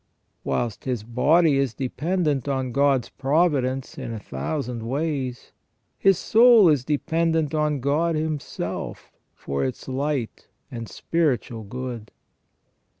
Whilst 0.43 0.85
his 0.85 1.03
body 1.03 1.59
is 1.59 1.75
dependent 1.75 2.47
on 2.47 2.71
God's 2.71 3.09
providence 3.09 3.99
in 3.99 4.11
a 4.11 4.17
thousand 4.19 4.81
ways, 4.81 5.51
his 5.99 6.17
soul 6.17 6.69
is 6.69 6.83
dependent 6.83 7.53
on 7.53 7.81
God 7.81 8.15
Himself 8.15 9.11
for 9.35 9.63
its 9.63 9.87
light 9.87 10.47
and 10.71 10.89
spiritual 10.89 11.61
good. 11.61 12.09